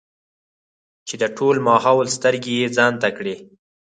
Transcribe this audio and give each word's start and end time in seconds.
چې 1.07 1.15
د 1.21 1.23
ټول 1.37 1.55
ماحول 1.67 2.07
سترګې 2.17 2.53
يې 2.59 2.67
ځان 2.77 2.93
ته 3.01 3.09
کړې 3.17 3.35
ـ 3.39 3.41